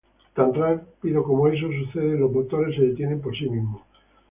Tan 0.33 0.51
rápido 0.55 1.21
como 1.21 1.47
eso 1.47 1.67
sucede 1.71 2.17
los 2.17 2.31
motores 2.31 2.75
se 2.75 2.81
detienen 2.87 3.21
por 3.21 3.37
sí 3.37 3.47
mismos. 3.47 3.83